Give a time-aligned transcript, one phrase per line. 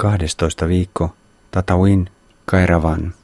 [0.00, 1.14] 12 viikko
[1.50, 2.10] Tatawin
[2.46, 3.14] Kairavan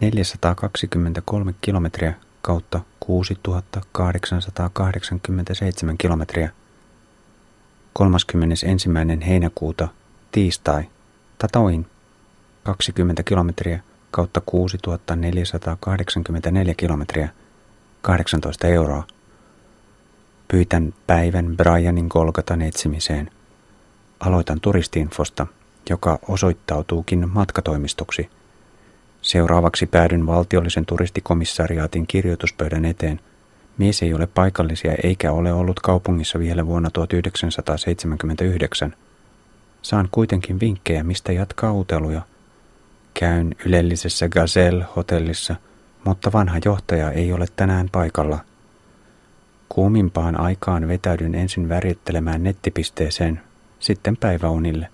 [0.00, 6.50] 423 kilometriä kautta 6887 kilometriä.
[7.92, 8.88] 31.
[9.26, 9.88] heinäkuuta
[10.32, 10.84] tiistai
[11.38, 11.86] Tatawin
[12.62, 17.28] 20 kilometriä kautta 6484 kilometriä
[18.02, 19.04] 18 euroa.
[20.48, 23.30] Pyytän päivän Brianin Kolkatan etsimiseen.
[24.20, 25.46] Aloitan turistinfosta
[25.90, 28.28] joka osoittautuukin matkatoimistoksi.
[29.22, 33.20] Seuraavaksi päädyn valtiollisen turistikomissariaatin kirjoituspöydän eteen.
[33.78, 38.94] Mies ei ole paikallisia eikä ole ollut kaupungissa vielä vuonna 1979.
[39.82, 42.22] Saan kuitenkin vinkkejä, mistä jatkaa uteluja.
[43.14, 45.54] Käyn ylellisessä Gazelle-hotellissa,
[46.04, 48.38] mutta vanha johtaja ei ole tänään paikalla.
[49.68, 53.40] Kuumimpaan aikaan vetäydyn ensin värittelemään nettipisteeseen,
[53.78, 54.88] sitten päiväunille.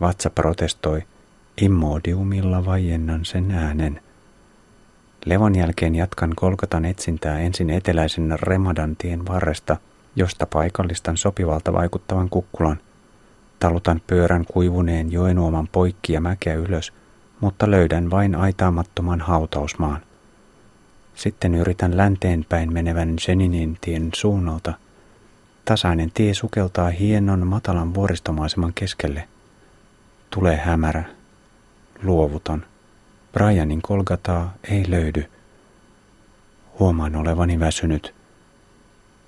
[0.00, 1.02] Vatsa protestoi,
[1.60, 4.00] immodiumilla vaiennan sen äänen.
[5.24, 9.76] Levon jälkeen jatkan Kolkatan etsintää ensin eteläisen Remadantien varresta,
[10.16, 12.78] josta paikallistan sopivalta vaikuttavan kukkulan.
[13.58, 16.92] Talutan pyörän kuivuneen joenuoman poikki ja mäkeä ylös,
[17.40, 20.00] mutta löydän vain aitaamattoman hautausmaan.
[21.14, 24.74] Sitten yritän länteenpäin menevän Jeninin tien suunnalta.
[25.64, 29.28] Tasainen tie sukeltaa hienon matalan vuoristomaiseman keskelle–
[30.30, 31.04] Tulee hämärä.
[32.02, 32.66] Luovuton.
[33.32, 35.24] Brianin kolgataa ei löydy.
[36.78, 38.14] Huomaan olevani väsynyt.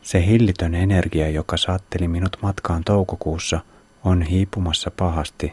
[0.02, 3.60] Se hillitön energia, joka saatteli minut matkaan toukokuussa,
[4.04, 5.52] on hiipumassa pahasti.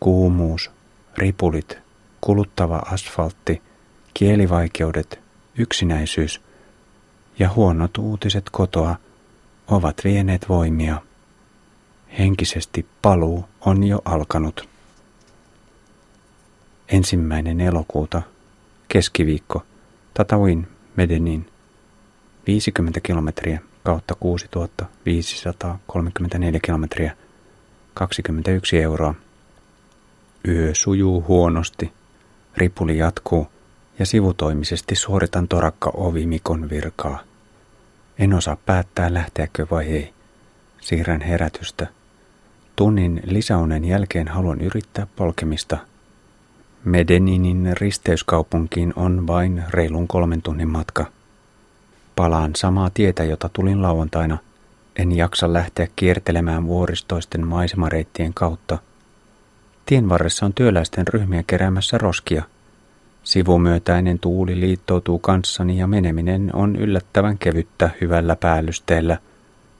[0.00, 0.70] Kuumuus,
[1.18, 1.78] ripulit,
[2.20, 3.62] kuluttava asfaltti,
[4.14, 5.20] kielivaikeudet,
[5.58, 6.40] yksinäisyys
[7.38, 8.96] ja huonot uutiset kotoa
[9.68, 11.02] ovat vieneet voimia.
[12.18, 14.68] Henkisesti paluu on jo alkanut.
[16.88, 18.22] Ensimmäinen elokuuta,
[18.88, 19.62] keskiviikko,
[20.14, 21.46] Tatawin, Medenin,
[22.46, 27.16] 50 kilometriä kautta 6534 kilometriä,
[27.94, 29.14] 21 euroa.
[30.48, 31.92] Yö sujuu huonosti,
[32.56, 33.48] ripuli jatkuu
[33.98, 37.22] ja sivutoimisesti suoritan torakka ovimikon virkaa.
[38.18, 40.12] En osaa päättää lähteäkö vai ei.
[40.80, 41.95] Siirrän herätystä
[42.76, 45.78] Tunnin lisäunen jälkeen haluan yrittää polkemista.
[46.84, 51.06] Medeninin risteyskaupunkiin on vain reilun kolmen tunnin matka.
[52.16, 54.38] Palaan samaa tietä, jota tulin lauantaina.
[54.96, 58.78] En jaksa lähteä kiertelemään vuoristoisten maisemareittien kautta.
[59.86, 62.42] Tien varressa on työläisten ryhmiä keräämässä roskia.
[63.24, 69.18] Sivumyötäinen tuuli liittoutuu kanssani ja meneminen on yllättävän kevyttä hyvällä päällysteellä–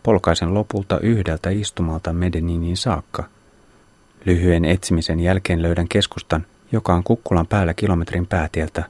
[0.06, 3.24] Polkaisen lopulta yhdeltä istumalta Medeniniin saakka.
[4.24, 8.84] Lyhyen etsimisen jälkeen löydän keskustan, joka on kukkulan päällä kilometrin päätieltä.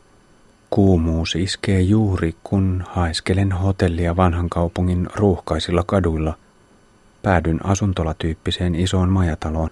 [0.70, 6.34] Kuumuus iskee juuri, kun haiskelen hotellia vanhan kaupungin ruuhkaisilla kaduilla.
[7.22, 9.70] Päädyn asuntolatyyppiseen isoon majataloon.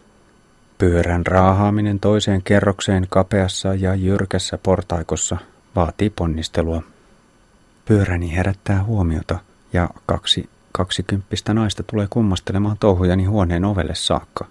[0.79, 5.37] Pyörän raahaaminen toiseen kerrokseen kapeassa ja jyrkässä portaikossa
[5.77, 6.83] vaatii ponnistelua.
[7.85, 9.39] Pyöräni herättää huomiota
[9.73, 14.47] ja kaksi Kaksikymppistä naista tulee kummastelemaan touhujani huoneen ovelle saakka.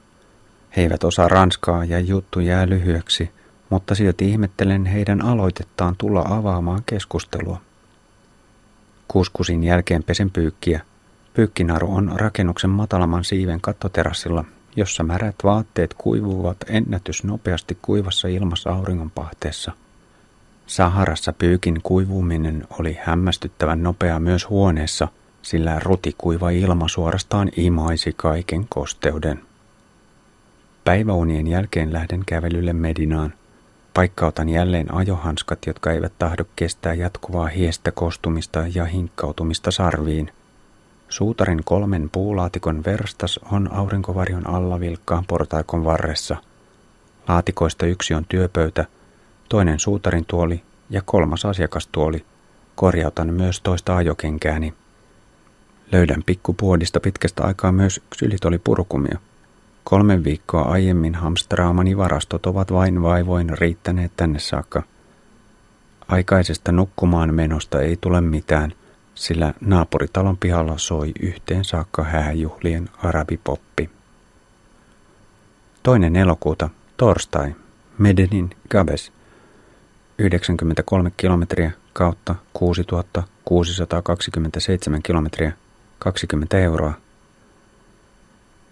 [0.78, 3.32] He eivät osaa ranskaa ja juttu jää lyhyeksi,
[3.70, 7.62] mutta silti ihmettelen heidän aloitettaan tulla avaamaan keskustelua.
[9.08, 10.82] Kuskusin jälkeen pesen pyykkiä.
[11.34, 14.46] Pyykkinaru on rakennuksen matalaman siiven kattoterassilla,
[14.76, 19.72] jossa märät vaatteet kuivuvat ennätys nopeasti kuivassa ilmassa auringonpahteessa.
[20.68, 25.08] Saharassa pyykin kuivuminen oli hämmästyttävän nopea myös huoneessa–
[25.44, 29.42] sillä rutikuiva ilma suorastaan imaisi kaiken kosteuden.
[30.84, 33.34] Päiväunien jälkeen lähden kävelylle Medinaan.
[33.94, 40.32] Paikkautan jälleen ajohanskat, jotka eivät tahdo kestää jatkuvaa hiestä kostumista ja hinkkautumista sarviin.
[41.10, 46.38] Suutarin kolmen puulaatikon verstas on aurinkovarjon alla vilkkaan portaikon varressa.
[47.28, 48.86] Laatikoista yksi on työpöytä,
[49.50, 52.26] toinen suutarin tuoli ja kolmas asiakastuoli.
[52.76, 54.74] Korjautan myös toista ajokenkääni.
[55.94, 59.18] Löydän pikkupuodista pitkästä aikaa myös ksylitolipurkumia.
[59.84, 64.84] Kolmen viikkoa aiemmin hamstraamani varastot ovat vain vaivoin riittäneet tänne saakka.
[66.08, 68.74] Aikaisesta nukkumaan menosta ei tule mitään,
[69.16, 73.90] sillä naapuritalon pihalla soi yhteen saakka hääjuhlien arabipoppi.
[75.84, 77.56] Toinen elokuuta, torstai,
[77.98, 79.12] Medenin Gabes,
[80.18, 85.54] 93 kilometriä kautta 6627 kilometriä
[86.04, 86.94] 20 euroa.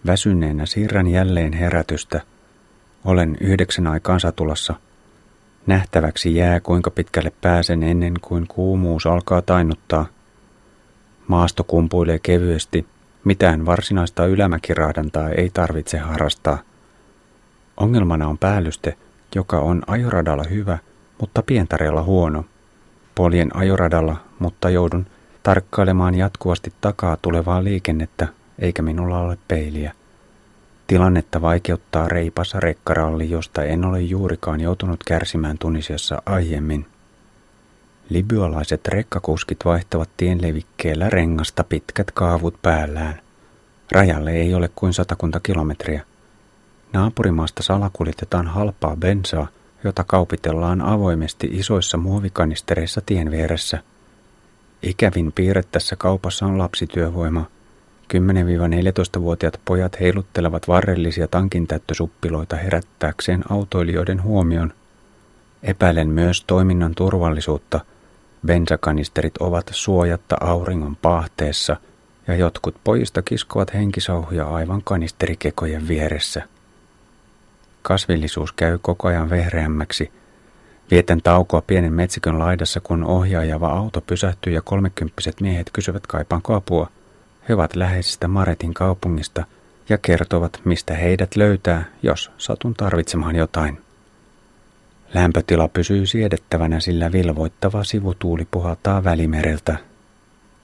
[0.06, 2.22] Väsyneenä siirrän jälleen herätystä.
[3.06, 4.74] Olen yhdeksän aikaan satulassa.
[5.68, 10.06] Nähtäväksi jää, kuinka pitkälle pääsen ennen kuin kuumuus alkaa tainuttaa.
[11.28, 12.86] Maasto kumpuilee kevyesti,
[13.24, 16.58] mitään varsinaista ylämäkirahdantaa ei tarvitse harrastaa.
[17.78, 18.98] Ongelmana on päällyste,
[19.36, 20.78] joka on ajoradalla hyvä,
[21.22, 22.46] mutta pientareella huono.
[23.16, 25.06] Poljen ajoradalla, mutta joudun
[25.44, 28.28] tarkkailemaan jatkuvasti takaa tulevaa liikennettä,
[28.60, 29.94] eikä minulla ole peiliä.
[30.88, 36.86] Tilannetta vaikeuttaa reipas rekkaralli, josta en ole juurikaan joutunut kärsimään Tunisiassa aiemmin.
[38.10, 43.22] Libyalaiset rekkakuskit vaihtavat tienlevikkeellä rengasta pitkät kaavut päällään.
[43.92, 46.04] Rajalle ei ole kuin satakunta kilometriä.
[46.94, 49.48] Naapurimaasta salakuljetetaan halpaa bensaa,
[49.84, 53.84] jota kaupitellaan avoimesti isoissa muovikanistereissa tien vieressä.
[54.84, 57.46] Ikävin piirre tässä kaupassa on lapsityövoima–
[58.14, 64.74] 10-14-vuotiaat pojat heiluttelevat varrellisia tankintäyttösuppiloita herättääkseen autoilijoiden huomion.
[65.64, 67.80] Epäilen myös toiminnan turvallisuutta.
[68.46, 71.78] Bensakanisterit ovat suojatta auringon paahteessa
[72.28, 76.42] ja jotkut pojista kiskovat henkisauhuja aivan kanisterikekojen vieressä.
[77.82, 80.12] Kasvillisuus käy koko ajan vehreämmäksi.
[80.92, 86.90] Vietän taukoa pienen metsikön laidassa, kun ohjaajava auto pysähtyy ja kolmekymppiset miehet kysyvät kaipaanko apua–
[87.50, 89.46] he ovat läheisestä Maretin kaupungista
[89.90, 93.82] ja kertovat, mistä heidät löytää, jos satun tarvitsemaan jotain.
[95.14, 99.78] Lämpötila pysyy siedettävänä, sillä vilvoittava sivutuuli puhaltaa välimereltä.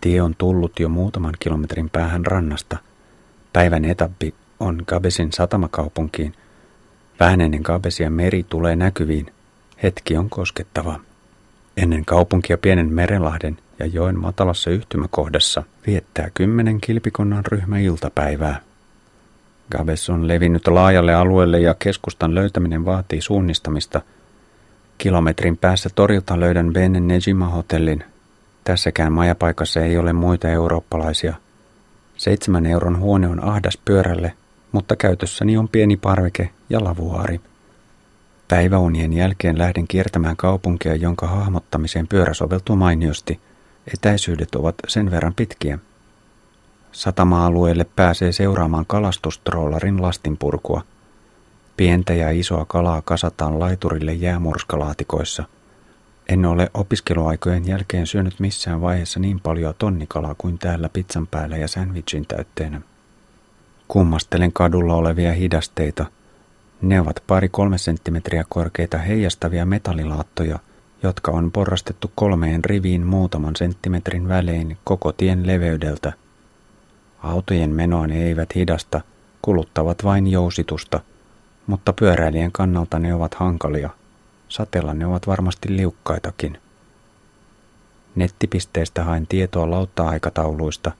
[0.01, 2.77] Tie on tullut jo muutaman kilometrin päähän rannasta.
[3.53, 6.33] Päivän etappi on Gabesin satamakaupunkiin.
[7.19, 9.31] Vähän ennen Gabesia meri tulee näkyviin.
[9.83, 10.99] Hetki on koskettava.
[11.77, 18.61] Ennen kaupunkia pienen merenlahden ja joen matalassa yhtymäkohdassa viettää kymmenen kilpikonnan ryhmä iltapäivää.
[19.71, 24.01] Gabes on levinnyt laajalle alueelle ja keskustan löytäminen vaatii suunnistamista.
[24.97, 28.03] Kilometrin päässä torilta löydän Ben Nejima-hotellin.
[28.63, 31.33] Tässäkään majapaikassa ei ole muita eurooppalaisia.
[32.17, 34.33] Seitsemän euron huone on ahdas pyörälle,
[34.71, 37.41] mutta käytössäni on pieni parveke ja lavuaari.
[38.47, 43.39] Päiväunien jälkeen lähden kiertämään kaupunkia, jonka hahmottamiseen pyörä soveltuu mainiosti–
[43.93, 45.79] Etäisyydet ovat sen verran pitkiä.
[46.91, 50.81] Satama-alueelle pääsee seuraamaan kalastustrollarin lastinpurkua.
[51.77, 55.43] Pientä ja isoa kalaa kasataan laiturille jäämurskalaatikoissa.
[56.29, 61.67] En ole opiskeluaikojen jälkeen syönyt missään vaiheessa niin paljon tonnikalaa kuin täällä pizzan päällä ja
[61.67, 62.81] sandwichin täytteenä.
[63.87, 66.05] Kummastelen kadulla olevia hidasteita.
[66.81, 70.59] Ne ovat pari kolme senttimetriä korkeita heijastavia metallilaattoja,
[71.03, 76.13] jotka on porrastettu kolmeen riviin muutaman senttimetrin välein koko tien leveydeltä.
[77.23, 79.01] Autojen menoa ne eivät hidasta,
[79.41, 80.99] kuluttavat vain jousitusta,
[81.67, 83.89] mutta pyöräilijän kannalta ne ovat hankalia.
[84.49, 86.57] Satella ne ovat varmasti liukkaitakin.
[88.15, 90.91] Nettipisteestä haen tietoa lautta-aikatauluista.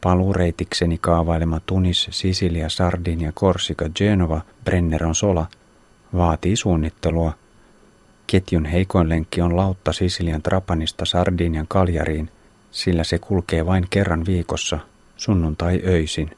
[0.00, 5.46] Paluureitikseni kaavailema Tunis, Sisilia, Sardinia, Korsika, Genova, Brenneron Sola
[6.12, 7.32] vaatii suunnittelua–
[8.30, 12.30] Ketjun heikoin lenkki on lautta Sisilian Trapanista Sardinian Kaljariin,
[12.70, 14.78] sillä se kulkee vain kerran viikossa,
[15.16, 16.30] sunnuntai öisin.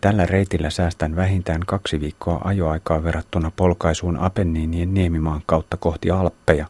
[0.00, 6.66] Tällä reitillä säästän vähintään kaksi viikkoa ajoaikaa verrattuna polkaisuun Apenniinien niemimaan kautta kohti Alppeja.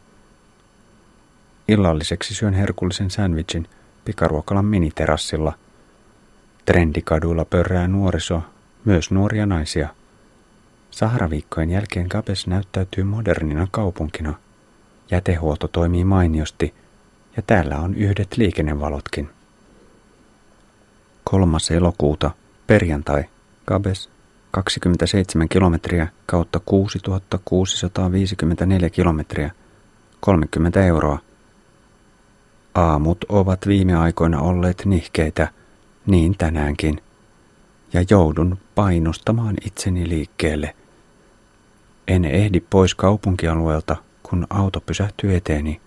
[1.67, 3.67] Illalliseksi syön herkullisen sandwichin
[4.05, 5.53] pikaruokalan miniterassilla.
[6.69, 8.41] Trendikaduilla pörrää nuoriso,
[8.85, 9.89] myös nuoria naisia–
[10.91, 14.33] Saharaviikkojen jälkeen Gabes näyttäytyy modernina kaupunkina.
[15.11, 16.73] Jätehuolto toimii mainiosti
[17.37, 19.29] ja täällä on yhdet liikennevalotkin.
[21.23, 22.31] Kolmas elokuuta,
[22.67, 23.23] perjantai,
[23.67, 24.09] Gabes,
[24.51, 29.51] 27 kilometriä kautta 6654 kilometriä,
[30.19, 31.19] 30 euroa.
[32.75, 35.47] Aamut ovat viime aikoina olleet nihkeitä,
[36.09, 37.01] niin tänäänkin,
[37.93, 40.75] ja joudun painostamaan itseni liikkeelle.
[42.07, 45.81] En ehdi pois kaupunkialueelta, kun auto pysähtyy eteeni.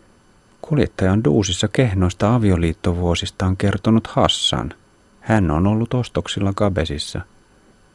[0.62, 4.74] Kuljettajan duusissa kehnoista avioliittovuosistaan kertonut Hassan.
[5.20, 7.20] Hän on ollut ostoksilla Gabesissa.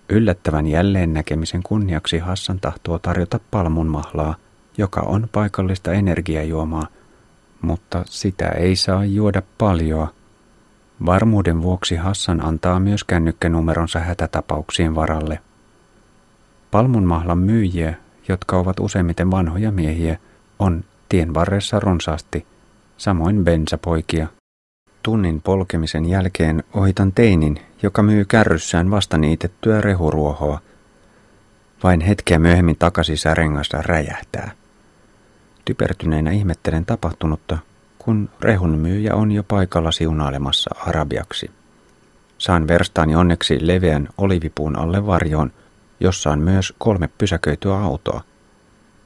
[0.10, 4.36] Yllättävän jälleen näkemisen kunniaksi Hassan tahtoo tarjota palmunmahlaa,
[4.78, 6.88] joka on paikallista energiajuomaa,
[7.62, 10.17] mutta sitä ei saa juoda paljoa.
[11.06, 15.40] Varmuuden vuoksi Hassan antaa myös kännykkänumeronsa hätätapauksien varalle.
[16.72, 17.96] Palmunmahlan myyjiä
[18.28, 20.18] jotka ovat useimmiten vanhoja miehiä,
[20.60, 22.46] on tien varressa runsaasti,
[22.98, 24.28] samoin bensapoikia.
[25.04, 30.60] Tunnin polkemisen jälkeen ohitan teinin, joka myy kärryssään vasta niitettyä rehuruohoa.
[31.84, 34.52] Vain hetkeä myöhemmin takasisärengas räjähtää.
[35.66, 37.58] Typertyneenä ihmettelen tapahtunutta,
[38.08, 41.52] kun rehunmyyjä on jo paikalla siunailemassa arabiaksi.
[42.38, 45.52] Saan verstaani onneksi leveän olivipuun alle varjoon,
[46.00, 48.22] jossa on myös kolme pysäköityä autoa.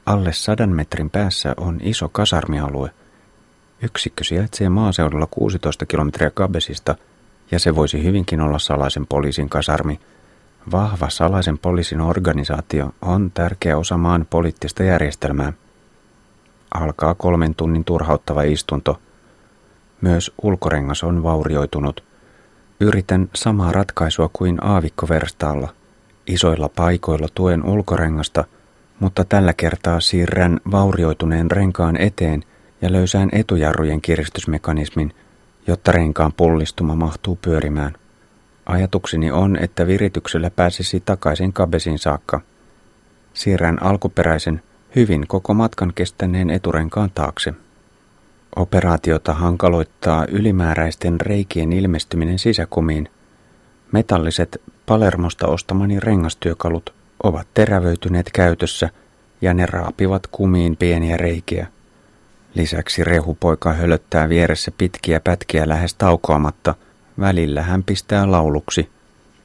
[0.06, 2.90] Alle sadan metrin päässä on iso kasarmialue.
[3.82, 6.94] Yksikkö sijaitsee maaseudulla 16 kilometriä Kabesista
[7.50, 10.00] ja se voisi hyvinkin olla salaisen poliisin kasarmi.
[10.72, 15.52] Vahva salaisen poliisin organisaatio on tärkeä osa maan poliittista järjestelmää.
[16.74, 19.00] Alkaa kolmen tunnin turhauttava istunto.
[20.00, 22.04] Myös ulkorengas on vaurioitunut–
[22.82, 25.68] Yritän samaa ratkaisua kuin aavikkoverstaalla.
[26.26, 28.44] Isoilla paikoilla tuen ulkorengasta,
[29.00, 32.44] mutta tällä kertaa siirrän vaurioituneen renkaan eteen
[32.80, 35.14] ja löysään etujarrujen kiristysmekanismin,
[35.66, 37.92] jotta renkaan pullistuma mahtuu pyörimään.
[38.66, 42.40] Ajatukseni on, että virityksellä pääsisi takaisin kabesin saakka.
[43.34, 44.62] Siirrän alkuperäisen,
[44.96, 47.54] hyvin koko matkan kestäneen eturenkaan taakse.
[48.56, 53.08] Operaatiota hankaloittaa ylimääräisten reikien ilmestyminen sisäkumiin.
[53.92, 58.90] Metalliset Palermosta ostamani rengastyökalut ovat terävöityneet käytössä
[59.40, 61.66] ja ne raapivat kumiin pieniä reikiä.
[62.54, 66.74] Lisäksi rehupoika hölöttää vieressä pitkiä pätkiä lähes taukoamatta.
[67.20, 68.88] Välillä hän pistää lauluksi.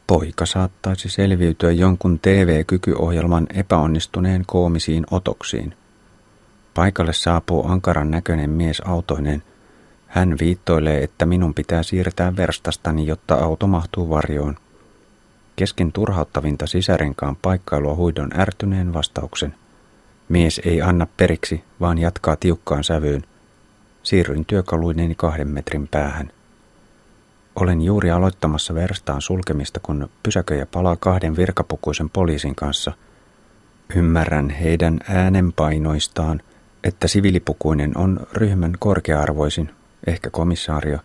[0.07, 5.73] Poika saattaisi selviytyä jonkun TV-kykyohjelman epäonnistuneen koomisiin otoksiin.
[6.73, 9.43] Paikalle saapuu ankaran näköinen mies autoinen.
[10.07, 14.57] Hän viittoilee, että minun pitää siirtää verstastani, jotta auto mahtuu varjoon.
[15.55, 19.55] Kesken turhauttavinta sisärenkaan paikkailua huidon ärtyneen vastauksen.
[20.29, 23.23] Mies ei anna periksi, vaan jatkaa tiukkaan sävyyn.
[24.03, 26.36] Siirryn työkaluineni kahden metrin päähän.
[27.59, 32.91] Olen juuri aloittamassa verstaan sulkemista, kun pysäköjä palaa kahden virkapukuisen poliisin kanssa.
[33.95, 36.41] Ymmärrän heidän äänenpainoistaan–
[36.87, 39.69] että siviilipukuinen on ryhmän korkearvoisin,
[40.07, 40.99] ehkä komissaario.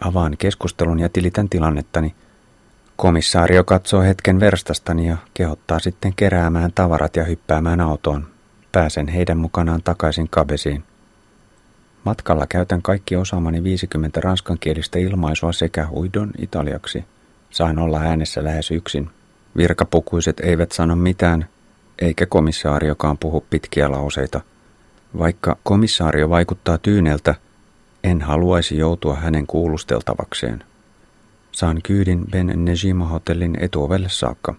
[0.00, 2.14] Avaan keskustelun ja tilitän tilannettani.
[2.96, 8.26] Komissaario katsoo hetken verstastani ja kehottaa sitten keräämään tavarat ja hyppäämään autoon.
[8.72, 10.84] Pääsen heidän mukanaan takaisin kabesiin.
[12.04, 17.04] Matkalla käytän kaikki osaamani 50 ranskankielistä ilmaisua sekä huidon italiaksi.
[17.50, 19.10] Sain olla äänessä lähes yksin.
[19.56, 21.46] Virkapukuiset eivät sano mitään,
[21.98, 24.40] eikä komissaariokaan puhu pitkiä lauseita–
[25.18, 27.34] vaikka komissaario vaikuttaa tyyneltä,
[28.04, 30.64] en haluaisi joutua hänen kuulusteltavakseen.
[31.52, 34.54] Saan kyydin Ben Nejima-hotellin etuovelle saakka.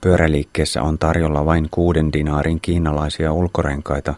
[0.00, 4.14] Pyöräliikkeessä on tarjolla vain kuuden dinaarin kiinalaisia ulkorenkaita.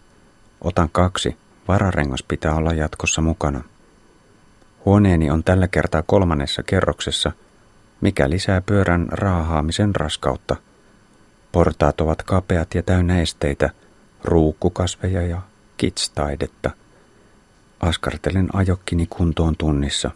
[0.61, 1.37] Otan kaksi.
[1.69, 3.63] Vararengas pitää olla jatkossa mukana.
[4.85, 7.33] Huoneeni on tällä kertaa kolmannessa kerroksessa,
[8.01, 10.57] mikä lisää pyörän raahaamisen raskautta.
[11.53, 13.71] Portaat ovat kapeat ja täynnä esteitä–
[14.27, 15.41] ruukkukasveja ja
[15.77, 16.71] kitstaidetta.
[17.81, 20.11] Askartelen ajokkini kuntoon tunnissa.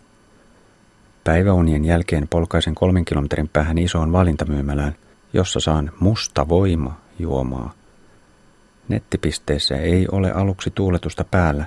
[1.24, 4.94] Päiväunien jälkeen polkaisen kolmen kilometrin päähän isoon valintamyymälään,
[5.32, 7.72] jossa saan musta voima juomaa.
[8.90, 11.64] Nettipisteessä ei ole aluksi tuuletusta päällä.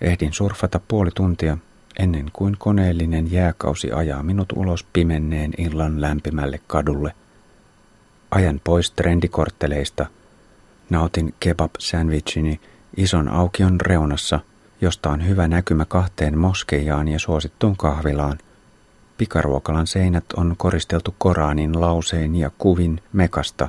[0.00, 1.58] Ehdin surfata puoli tuntia
[1.98, 7.14] ennen kuin koneellinen jääkausi ajaa minut ulos pimenneen illan lämpimälle kadulle.
[8.30, 10.06] Ajan pois trendikortteleista–
[10.90, 12.60] Nautin kebab-sandwichini
[12.96, 14.40] ison aukion reunassa,
[14.80, 18.38] josta on hyvä näkymä kahteen moskeijaan ja suosittuun kahvilaan.
[19.18, 23.68] Pikaruokalan seinät on koristeltu Koranin lausein ja kuvin mekasta.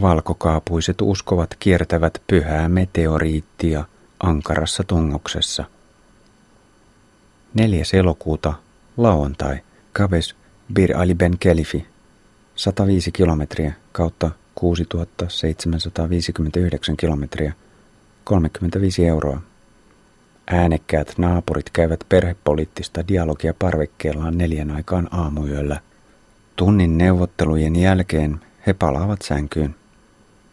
[0.00, 3.84] Valkokaapuiset uskovat kiertävät pyhää meteoriittia
[4.22, 5.64] ankarassa tungoksessa.
[7.54, 7.82] 4.
[7.92, 8.52] elokuuta,
[8.96, 9.58] lauantai,
[9.92, 10.34] Kabes
[10.74, 11.86] Bir Ali Ben Kelifi,
[12.54, 17.52] 105 kilometriä kautta 6759 kilometriä,
[18.24, 19.40] 35 euroa.
[20.46, 25.80] Äänekkäät naapurit käyvät perhepoliittista dialogia parvekkeellaan neljän aikaan aamuyöllä.
[26.56, 29.79] Tunnin neuvottelujen jälkeen he palaavat sänkyyn.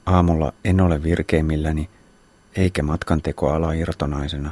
[0.07, 1.89] Aamulla en ole virkeimmilläni,
[2.55, 4.51] eikä matkantekoala irtonaisena.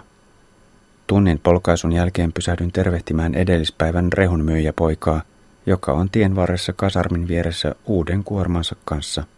[1.07, 5.21] Tunnin polkaisun jälkeen pysähdyn tervehtimään edellispäivän rehunmyyjäpoikaa,
[5.65, 9.23] joka on tien varressa kasarmin vieressä uuden kuormansa kanssa–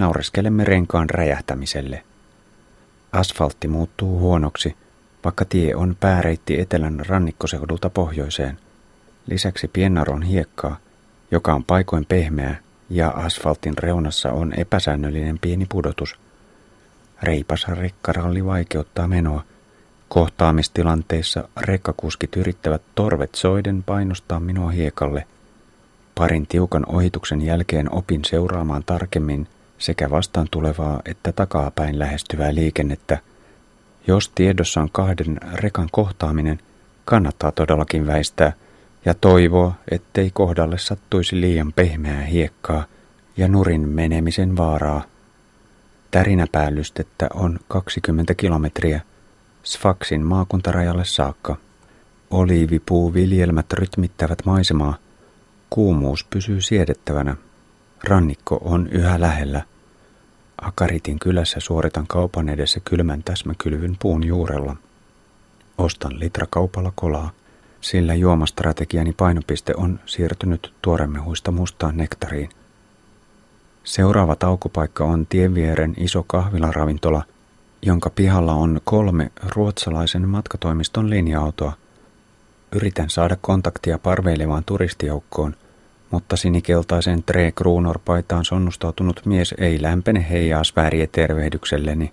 [0.00, 2.02] Naureskelemme renkaan räjähtämiselle.
[3.12, 4.76] Asfaltti muuttuu huonoksi,
[5.24, 8.58] vaikka tie on pääreitti etelän rannikkoseudulta pohjoiseen.
[9.26, 10.76] Lisäksi Piennaron hiekkaa,
[11.30, 12.56] joka on paikoin pehmeä,
[12.90, 16.18] ja asfaltin reunassa on epäsäännöllinen pieni pudotus.
[17.22, 19.42] Reipas rekkaralli vaikeuttaa menoa.
[20.08, 25.26] Kohtaamistilanteissa rekkakuskit yrittävät torvet soiden painostaa minua hiekalle.
[26.14, 33.18] Parin tiukan ohituksen jälkeen opin seuraamaan tarkemmin sekä vastaan tulevaa että takapäin lähestyvää liikennettä.
[34.06, 36.58] Jos tiedossa on kahden rekan kohtaaminen,
[37.04, 38.52] kannattaa todellakin väistää
[39.04, 42.84] ja toivoa, ettei kohdalle sattuisi liian pehmeää hiekkaa
[43.36, 45.02] ja nurin menemisen vaaraa.
[46.10, 49.00] Tärinäpäällystettä on 20 kilometriä
[49.64, 51.56] Sfaksin maakuntarajalle saakka.
[52.30, 54.96] Oliivipuuviljelmät rytmittävät maisemaa.
[55.70, 57.36] Kuumuus pysyy siedettävänä.
[58.04, 59.62] Rannikko on yhä lähellä.
[60.62, 64.76] Akaritin kylässä suoritan kaupan edessä kylmän täsmäkylvyn puun juurella.
[65.78, 67.30] Ostan litra kaupalla kolaa,
[67.80, 72.50] sillä juomastrategiani painopiste on siirtynyt tuoremehuista mustaan nektariin.
[73.84, 77.22] Seuraava taukopaikka on tienvieren iso kahvilaravintola,
[77.82, 81.72] jonka pihalla on kolme ruotsalaisen matkatoimiston linja-autoa.
[82.72, 85.56] Yritän saada kontaktia parveilevaan turistijoukkoon,
[86.10, 92.12] mutta sinikeltaisen Tre Kruunor-paitaan sonnustautunut mies ei lämpene heijaasvääriä tervehdykselleni.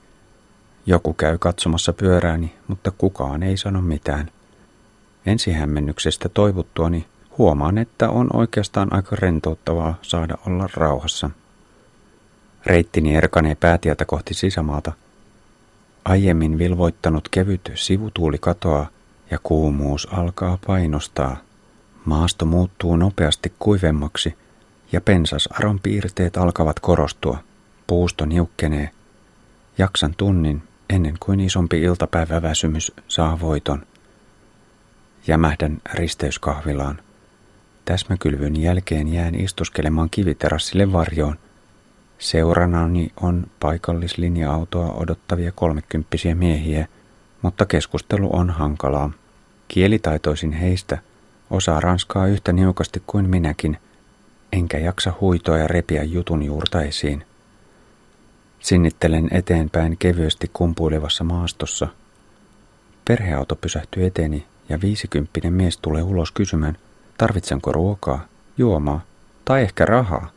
[0.86, 4.32] Joku käy katsomassa pyörääni, mutta kukaan ei sano mitään.
[5.28, 7.06] Ensihämmennyksestä toivuttuani
[7.38, 11.30] huomaan, että on oikeastaan aika rentouttavaa saada olla rauhassa.
[12.66, 14.92] Reittini erkanee päätieltä kohti sisämaata.
[16.06, 18.88] Aiemmin vilvoittanut kevyt sivutuuli katoaa
[19.32, 21.38] ja kuumuus alkaa painostaa.
[22.06, 24.36] Maasto muuttuu nopeasti kuivemmaksi
[24.92, 27.38] ja pensasaron piirteet alkavat korostua.
[27.88, 28.90] Puusto niukkenee.
[29.78, 33.86] Jaksan tunnin ennen kuin isompi iltapäiväväsymys saa voiton.
[35.28, 37.00] Jämähdän risteyskahvilaan.
[37.86, 41.36] Täsmäkylvyn jälkeen jään istuskelemaan kiviterassille varjoon.
[42.20, 46.88] Seuranani on paikallislinja-autoa odottavia kolmekymppisiä miehiä,
[47.42, 49.12] mutta keskustelu on hankalaa.
[49.68, 50.98] Kielitaitoisin heistä
[51.50, 53.78] osaa ranskaa yhtä niukasti kuin minäkin,
[54.52, 57.26] enkä jaksa huitoa ja repiä jutun juurta esiin.
[58.60, 61.88] Sinnittelen eteenpäin kevyesti kumpuilevassa maastossa.
[63.08, 66.78] Perheauto pysähtyy eteeni ja viisikymppinen mies tulee ulos kysymään,
[67.18, 68.26] tarvitsenko ruokaa,
[68.58, 69.02] juomaa
[69.46, 70.30] tai ehkä rahaa.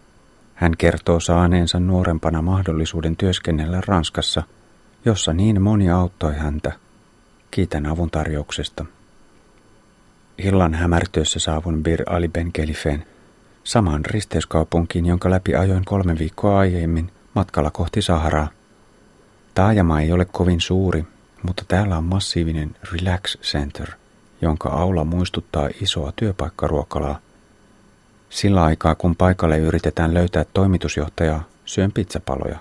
[0.54, 4.42] Hän kertoo saaneensa nuorempana mahdollisuuden työskennellä Ranskassa,
[5.04, 6.72] jossa niin moni auttoi häntä.
[7.50, 8.84] Kiitän avun tarjouksesta.
[10.38, 13.04] Illan hämärtyessä saavun Bir Ali Ben Kelifeen,
[13.64, 18.48] samaan risteyskaupunkiin, jonka läpi ajoin kolme viikkoa aiemmin matkalla kohti Saharaa.
[19.54, 21.04] Taajama ei ole kovin suuri,
[21.42, 23.90] mutta täällä on massiivinen Relax Center,
[24.40, 27.18] jonka aula muistuttaa isoa työpaikkaruokalaa–
[28.30, 32.58] sillä aikaa, kun paikalle yritetään löytää toimitusjohtajaa, syön pizzapaloja.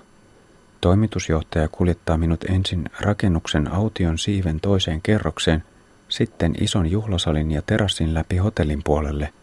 [0.81, 5.63] Toimitusjohtaja kuljettaa minut ensin rakennuksen aution siiven toiseen kerrokseen,
[6.09, 9.33] sitten ison juhlasalin ja terassin läpi hotellin puolelle.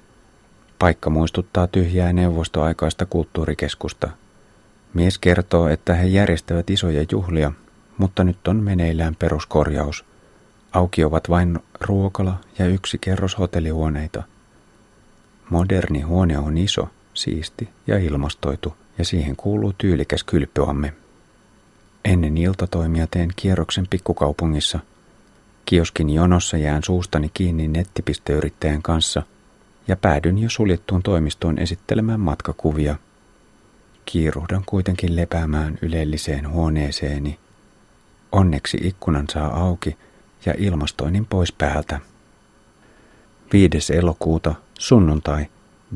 [0.78, 4.08] Paikka muistuttaa tyhjää neuvostoaikaista kulttuurikeskusta.
[4.94, 7.52] Mies kertoo, että he järjestävät isoja juhlia,
[7.98, 10.04] mutta nyt on meneillään peruskorjaus.
[10.76, 14.22] Auki ovat vain ruokala ja yksi kerros hotellihuoneita–
[15.50, 20.92] Moderni huone on iso, siisti ja ilmastoitu, ja siihen kuuluu tyylikäs kylpyamme.
[22.04, 24.78] Ennen iltatoimia teen kierroksen pikkukaupungissa.
[25.66, 29.22] Kioskin jonossa jään suustani kiinni nettipisteyrittäjän kanssa
[29.88, 32.96] ja päädyn jo suljettuun toimistoon esittelemään matkakuvia.
[34.04, 37.38] Kiiruhdan kuitenkin lepäämään ylelliseen huoneeseeni.
[38.32, 39.96] Onneksi ikkunan saa auki
[40.46, 42.00] ja ilmastoinnin pois päältä.
[43.52, 43.96] 5.
[43.96, 45.46] elokuuta Sunnuntai.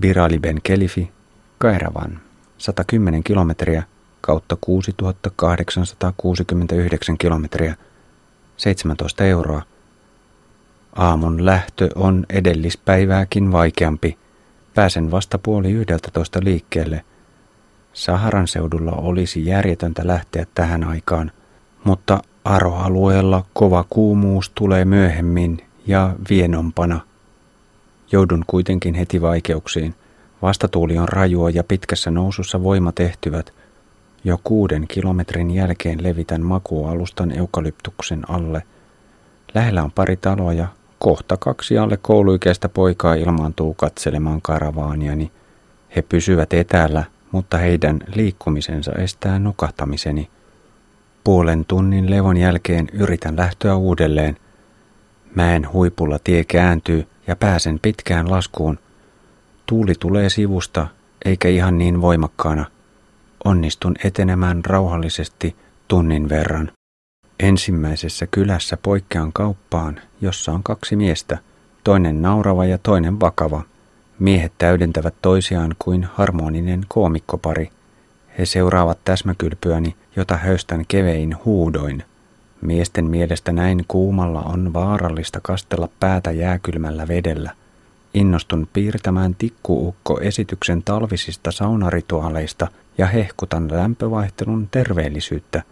[0.01, 1.13] Birali Ben Kelifi,
[1.59, 2.21] Kairavan.
[2.59, 3.83] 110 kilometriä
[4.21, 7.75] kautta 6869 kilometriä.
[8.57, 9.63] 17 euroa.
[10.97, 14.19] Aamun lähtö on edellispäivääkin vaikeampi.
[14.75, 17.05] Pääsen vasta puoli yhdeltätoista liikkeelle.
[17.93, 21.33] Saharan seudulla olisi järjetöntä lähteä tähän aikaan,
[21.85, 27.01] mutta Aroalueella kova kuumuus tulee myöhemmin ja vienompana–
[28.13, 29.95] Joudun kuitenkin heti vaikeuksiin.
[30.43, 33.53] Vastatuuli on rajua ja pitkässä nousussa voimat ehtyvät.
[34.25, 38.63] Jo kuuden kilometrin jälkeen levitän makualustan eukalyptuksen alle.
[39.55, 40.67] Lähellä on pari taloa ja
[40.99, 45.31] kohta kaksi alle kouluikäistä poikaa ilmaantuu katselemaan karavaaniani.
[45.97, 50.31] He pysyvät etäällä, mutta heidän liikkumisensa estää nukahtamiseni.
[51.25, 54.37] Puolen tunnin levon jälkeen yritän lähtöä uudelleen.
[55.35, 58.79] Mäen huipulla tie kääntyy ja pääsen pitkään laskuun.
[59.67, 60.87] Tuuli tulee sivusta,
[61.25, 62.65] eikä ihan niin voimakkaana.
[63.45, 65.57] Onnistun etenemään rauhallisesti
[65.89, 66.73] tunnin verran.
[67.41, 71.39] Ensimmäisessä kylässä poikkean kauppaan, jossa on kaksi miestä,
[71.85, 73.63] toinen naurava ja toinen vakava.
[74.19, 77.71] Miehet täydentävät toisiaan kuin harmoninen koomikkopari.
[78.39, 82.05] He seuraavat täsmäkylpyäni, jota höystän kevein huudoin.
[82.61, 87.51] Miesten mielestä näin kuumalla on vaarallista kastella päätä jääkylmällä vedellä.
[88.15, 95.63] Innostun piirtämään tikkuukko-esityksen talvisista saunarituaaleista ja hehkutan lämpövaihtelun terveellisyyttä.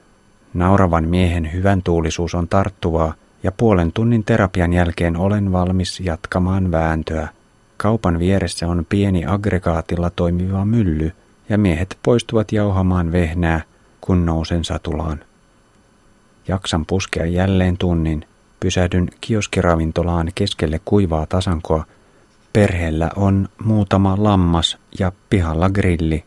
[0.54, 7.28] Nauravan miehen hyvän tuulisuus on tarttuvaa ja puolen tunnin terapian jälkeen olen valmis jatkamaan vääntöä.
[7.76, 11.12] Kaupan vieressä on pieni aggregaatilla toimiva mylly
[11.48, 13.62] ja miehet poistuvat jauhamaan vehnää,
[14.00, 15.20] kun nousen satulaan.
[16.48, 18.24] Jaksan puskea jälleen tunnin.
[18.60, 21.84] Pysähdyn kioskiravintolaan keskelle kuivaa tasankoa.
[22.52, 26.24] Perheellä on muutama lammas ja pihalla grilli.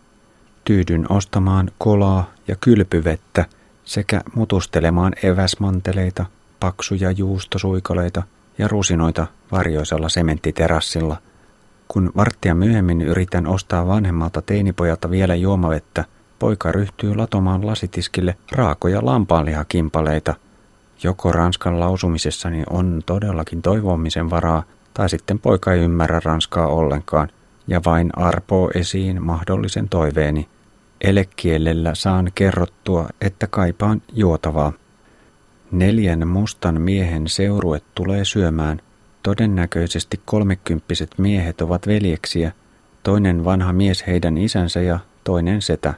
[0.63, 3.45] Tyydyn ostamaan kolaa ja kylpyvettä
[3.85, 6.25] sekä mutustelemaan eväsmanteleita,
[6.59, 8.23] paksuja juustosuikaleita
[8.57, 11.17] ja rusinoita varjoisella sementtiterassilla.
[11.91, 16.05] Kun varttia myöhemmin yritän ostaa vanhemmalta teinipojalta vielä juomavettä–
[16.41, 20.35] poika ryhtyy latomaan lasitiskille raakoja lampaanlihakimpaleita.
[21.03, 27.29] Joko ranskan lausumisessani on todellakin toivomisen varaa, tai sitten poika ei ymmärrä ranskaa ollenkaan,
[27.67, 30.47] ja vain arpoo esiin mahdollisen toiveeni.
[31.01, 34.73] Elekielellä saan kerrottua, että kaipaan juotavaa.
[35.71, 38.81] Neljän mustan miehen seurue tulee syömään.
[39.23, 42.51] Todennäköisesti kolmekymppiset miehet ovat veljeksiä,
[43.03, 45.93] toinen vanha mies heidän isänsä ja toinen setä.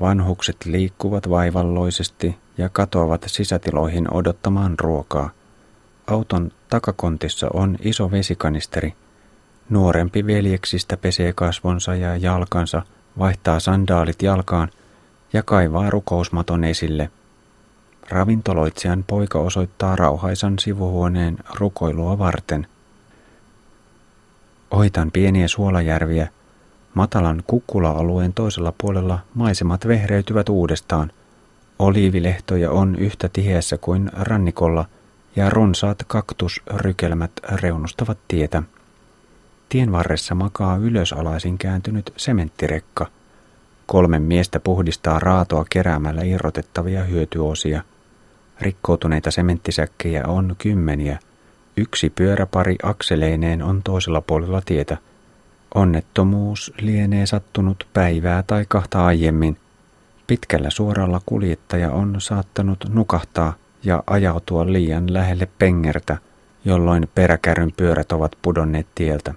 [0.00, 5.30] Vanhukset liikkuvat vaivalloisesti ja katoavat sisätiloihin odottamaan ruokaa.
[6.06, 8.94] Auton takakontissa on iso vesikanisteri.
[9.68, 12.82] Nuorempi veljeksistä pesee kasvonsa ja jalkansa,
[13.18, 14.68] vaihtaa sandaalit jalkaan
[15.32, 17.10] ja kaivaa rukousmaton esille.
[18.10, 22.66] Ravintoloitsijan poika osoittaa rauhaisan sivuhuoneen rukoilua varten.
[24.70, 26.28] Ohitan pieniä suolajärviä–
[26.94, 31.10] Matalan kukkula-alueen toisella puolella maisemat vehreytyvät uudestaan.
[31.78, 34.84] Oliivilehtoja on yhtä tiheässä kuin rannikolla
[35.36, 38.62] ja runsaat kaktusrykelmät reunustavat tietä.
[39.68, 43.06] Tien varressa makaa ylösalaisin kääntynyt sementtirekka.
[43.86, 47.82] Kolme miestä puhdistaa raatoa keräämällä irrotettavia hyötyosia.
[48.60, 51.18] Rikkoutuneita sementtisäkkejä on kymmeniä.
[51.76, 54.96] Yksi pyöräpari akseleineen on toisella puolella tietä–
[55.74, 59.56] Onnettomuus lienee sattunut päivää tai kahta aiemmin.
[60.26, 66.18] Pitkällä suoralla kuljettaja on saattanut nukahtaa ja ajautua liian lähelle pengertä,
[66.64, 69.34] jolloin peräkärryn pyörät ovat pudonneet tieltä.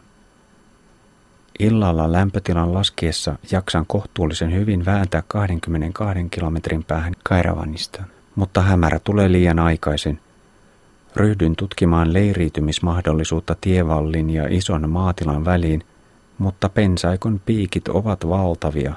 [1.60, 8.04] Illalla lämpötilan laskiessa jaksan kohtuullisen hyvin vääntää 22 kilometrin päähän Kairavanista,
[8.38, 10.20] mutta hämärä tulee liian aikaisin.
[11.16, 15.84] Ryhdyn tutkimaan leiriytymismahdollisuutta tievallin ja ison maatilan väliin–
[16.38, 18.94] mutta pensaikon piikit ovat valtavia.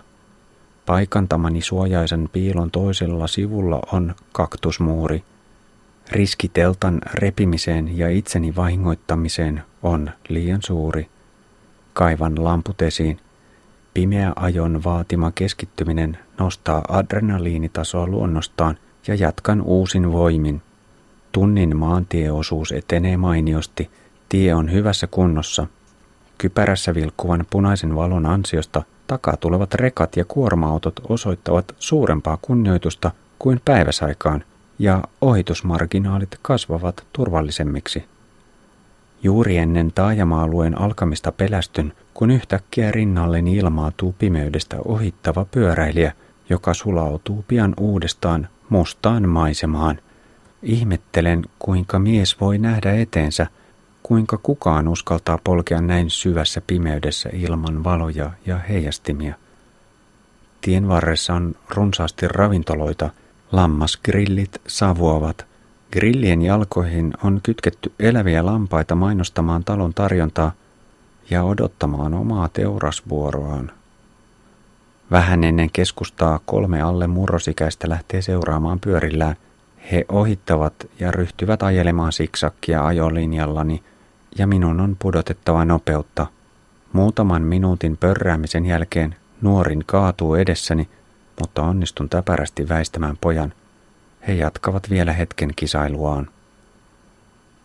[0.86, 5.24] Paikantamani suojaisen piilon toisella sivulla on kaktusmuuri.
[6.10, 11.08] Riski teltan repimiseen ja itseni vahingoittamiseen on liian suuri.
[11.92, 13.20] Kaivan lamput esiin.
[13.94, 20.62] Pimeä ajon vaatima keskittyminen nostaa adrenaliinitasoa luonnostaan ja jatkan uusin voimin.
[21.32, 23.90] Tunnin maantieosuus etenee mainiosti.
[24.28, 25.66] Tie on hyvässä kunnossa–
[26.40, 34.44] Kypärässä vilkkuvan punaisen valon ansiosta takaa tulevat rekat ja kuorma-autot osoittavat suurempaa kunnioitusta kuin päiväsaikaan,
[34.78, 38.04] ja ohitusmarginaalit kasvavat turvallisemmiksi.
[39.22, 46.12] Juuri ennen taajama-alueen alkamista pelästyn, kun yhtäkkiä rinnalleni ilmaatuu pimeydestä ohittava pyöräilijä,
[46.50, 49.98] joka sulautuu pian uudestaan mustaan maisemaan.
[50.62, 53.46] Ihmettelen, kuinka mies voi nähdä eteensä–
[54.02, 59.34] Kuinka kukaan uskaltaa polkea näin syvässä pimeydessä ilman valoja ja heijastimia?
[60.60, 63.10] Tien varressa on runsaasti ravintoloita,
[63.52, 65.46] lammasgrillit savuavat.
[65.92, 70.52] Grillien jalkoihin on kytketty eläviä lampaita mainostamaan talon tarjontaa
[71.30, 73.72] ja odottamaan omaa teurasvuoroaan.
[75.10, 79.36] Vähän ennen keskustaa kolme alle murrosikäistä lähtee seuraamaan pyörillään.
[79.92, 83.82] He ohittavat ja ryhtyvät ajelemaan siksakkia ajolinjallani
[84.38, 86.26] ja minun on pudotettava nopeutta.
[86.92, 90.88] Muutaman minuutin pörräämisen jälkeen nuorin kaatuu edessäni,
[91.40, 93.52] mutta onnistun täpärästi väistämään pojan.
[94.28, 96.28] He jatkavat vielä hetken kisailuaan.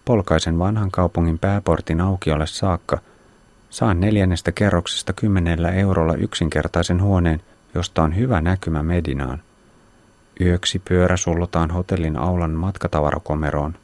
[0.06, 3.00] Polkaisen vanhan kaupungin pääportin aukiolle saakka.
[3.76, 7.42] Saan neljännestä kerroksesta kymmenellä eurolla yksinkertaisen huoneen,
[7.74, 9.42] josta on hyvä näkymä Medinaan.
[10.42, 13.76] Yöksi pyörä sullotaan hotellin aulan matkatavarakomeroon.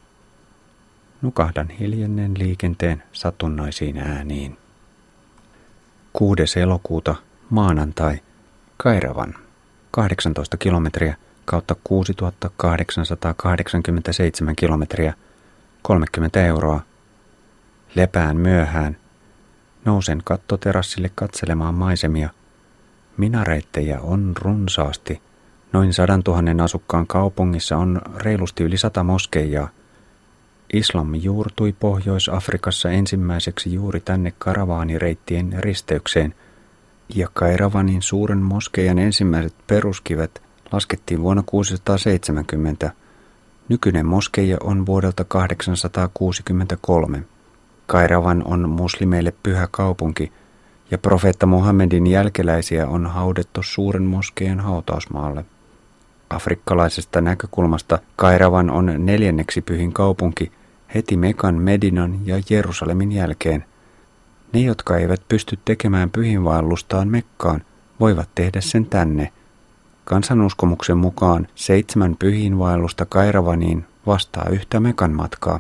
[1.22, 4.58] Nukahdan hiljenneen liikenteen satunnaisiin ääniin.
[6.14, 6.60] 6.
[6.60, 7.16] elokuuta
[7.50, 8.20] maanantai
[8.78, 9.36] Kairavan
[9.92, 15.14] 18 kilometriä kautta 6887 kilometriä
[15.82, 16.82] 30 euroa.
[17.96, 19.01] Lepään myöhään.
[19.86, 22.30] Nousen kattoterassille katselemaan maisemia.
[23.18, 25.22] Minareittejä on runsaasti.
[25.74, 29.70] Noin sadan tuhannen asukkaan kaupungissa on reilusti yli sata moskeijaa.
[30.74, 36.36] Islam juurtui Pohjois-Afrikassa ensimmäiseksi juuri tänne karavaanireittien risteykseen,
[37.16, 40.42] ja Kairavanin suuren moskeijan ensimmäiset peruskivet
[40.72, 42.92] laskettiin vuonna 670.
[43.70, 47.24] Nykyinen moskeija on vuodelta 863.
[47.92, 50.32] Kairavan on muslimeille pyhä kaupunki
[50.92, 55.46] ja profeetta Muhammedin jälkeläisiä on haudettu suuren moskeijan hautausmaalle.
[56.30, 60.52] Afrikkalaisesta näkökulmasta Kairavan on neljänneksi pyhin kaupunki
[60.96, 63.66] heti Mekan, Medinan ja Jerusalemin jälkeen.
[64.54, 67.62] Ne, jotka eivät pysty tekemään pyhinvaellustaan Mekkaan,
[68.00, 69.32] voivat tehdä sen tänne–
[70.06, 75.60] Kansanuskomuksen mukaan seitsemän pyhiinvaellusta Kairavaniin vastaa yhtä mekan matkaa.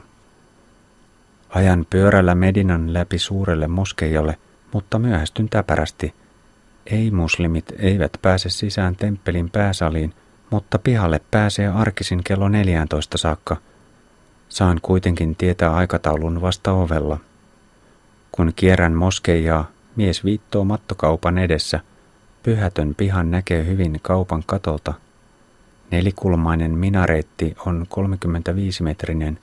[1.55, 4.37] Ajan pyörällä Medinan läpi suurelle moskeijalle,
[4.73, 6.13] mutta myöhästyn täpärästi.
[6.85, 10.13] Ei-muslimit eivät pääse sisään temppelin pääsaliin,
[10.49, 13.57] mutta pihalle pääsee arkisin kello 14 saakka.
[14.49, 17.17] Saan kuitenkin tietää aikataulun vasta ovella.
[18.31, 21.79] Kun kierrän moskeijaa, mies viittoo mattokaupan edessä–
[22.43, 24.93] Pyhätön pihan näkee hyvin kaupan katolta.
[25.91, 29.39] Nelikulmainen minareetti on 35-metrinen.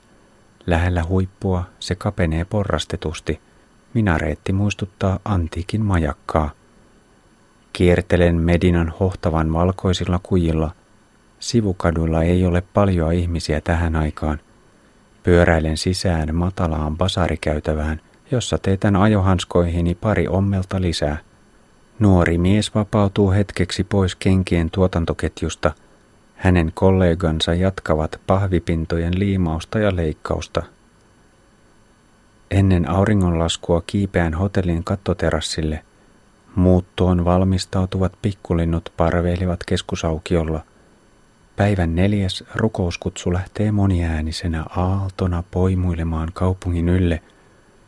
[0.67, 3.39] Lähellä huippua se kapenee porrastetusti.
[3.93, 6.51] Minareetti muistuttaa antiikin majakkaa.
[7.73, 10.71] Kiertelen Medinan hohtavan valkoisilla kujilla.
[11.39, 14.39] Sivukaduilla ei ole paljon ihmisiä tähän aikaan.
[15.23, 21.17] Pyöräilen sisään matalaan basarikäytävään, jossa teetän ajohanskoihini pari ommelta lisää–
[21.99, 25.71] Nuori mies vapautuu hetkeksi pois kenkien tuotantoketjusta.
[26.39, 30.63] Hänen kollegansa jatkavat pahvipintojen liimausta ja leikkausta.
[32.51, 35.83] Ennen auringonlaskua kiipeän hotellin kattoterassille.
[36.55, 40.63] Muuttoon valmistautuvat pikkulinnut parveilivat keskusaukiolla.
[41.55, 47.21] Päivän neljäs rukouskutsu lähtee moniäänisenä aaltona poimuilemaan kaupungin ylle,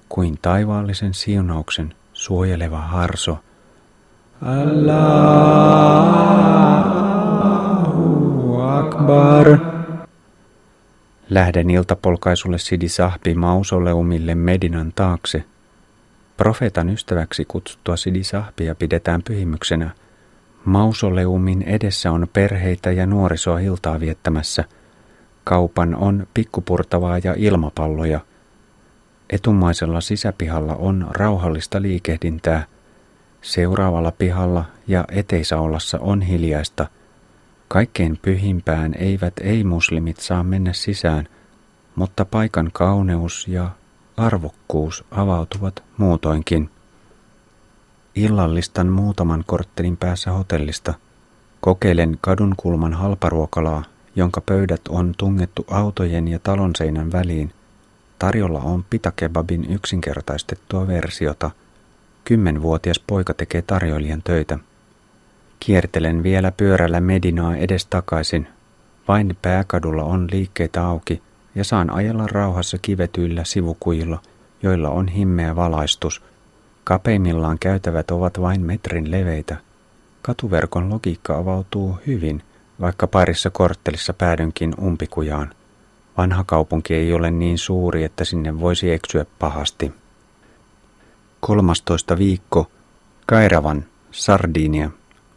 [0.10, 3.38] kuin taivaallisen siunauksen suojeleva harso–
[4.42, 5.82] Allahu
[9.02, 9.58] Akbar.
[11.30, 15.44] Lähden iltapolkaisulle Sidi Sahbi mausoleumille Medinan taakse.
[16.38, 19.90] Profeetan ystäväksi kutsuttua Sidi Sahbia pidetään pyhimyksenä.
[20.66, 24.64] Mausoleumin edessä on perheitä ja nuorisoa iltaa viettämässä.
[25.44, 28.20] Kaupan on pikkupurtavaa ja ilmapalloja.
[29.30, 32.66] Etumaisella sisäpihalla on rauhallista liikehdintää–
[33.42, 36.88] Seuraavalla pihalla ja eteisaulassa on hiljaista.
[37.72, 41.28] Kaikkein pyhimpään eivät ei-muslimit saa mennä sisään,
[41.96, 43.70] mutta paikan kauneus ja
[44.18, 46.70] arvokkuus avautuvat muutoinkin.
[48.16, 50.94] Illallistan muutaman korttelin päässä hotellista.
[51.62, 53.84] Kokeilen kadunkulman halparuokalaa,
[54.16, 57.54] jonka pöydät on tungettu autojen ja talonseinän väliin.
[58.20, 61.52] Tarjolla on pitakebabin yksinkertaistettua versiota–
[62.26, 64.60] Kymmenvuotias poika tekee tarjoilijan töitä.
[65.65, 68.47] Kiertelen vielä pyörällä Medinaa edestakaisin.
[69.08, 71.21] Vain pääkadulla on liikkeitä auki
[71.56, 74.21] ja saan ajella rauhassa kivetyillä sivukujilla,
[74.63, 76.21] joilla on himmeä valaistus.
[76.84, 79.58] Kapeimmillaan käytävät ovat vain metrin leveitä.
[80.21, 82.43] Katuverkon logiikka avautuu hyvin,
[82.80, 85.54] vaikka parissa korttelissa päädynkin umpikujaan.
[86.17, 89.93] Vanha kaupunki ei ole niin suuri, että sinne voisi eksyä pahasti.
[91.39, 92.17] 13.
[92.17, 92.71] viikko
[93.26, 94.91] Kairavan, Sardinia,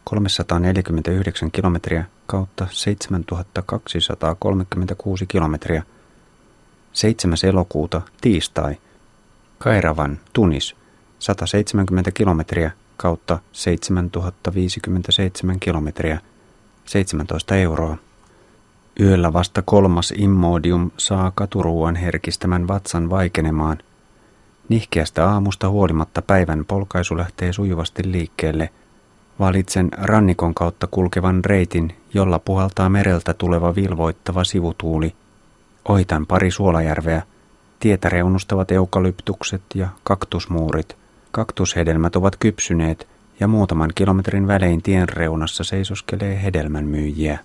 [0.05, 5.83] 349 kilometriä kautta 7236 kilometriä.
[6.93, 7.37] 7.
[7.43, 8.75] elokuuta, tiistai,
[9.57, 10.75] Kairavan, Tunis,
[11.19, 16.19] 170 kilometriä kautta 7057 kilometriä,
[16.85, 17.97] 17 euroa.
[18.99, 23.77] Yöllä vasta kolmas immodium saa katuruuan herkistämän vatsan vaikenemaan–
[24.69, 28.69] Nihkeästä aamusta huolimatta päivän polkaisu lähtee sujuvasti liikkeelle.
[29.39, 35.15] Valitsen rannikon kautta kulkevan reitin, jolla puhaltaa mereltä tuleva vilvoittava sivutuuli.
[35.87, 37.21] Oitan pari suolajärveä.
[37.79, 40.97] Tietä reunustavat eukalyptukset ja kaktusmuurit.
[41.31, 43.07] Kaktushedelmät ovat kypsyneet
[43.39, 47.39] ja muutaman kilometrin välein tien reunassa seisoskelee hedelmänmyyjiä.